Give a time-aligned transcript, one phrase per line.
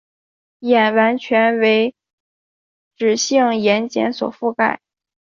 [0.61, 1.93] 眼完全为
[2.95, 4.81] 脂性眼睑所覆盖。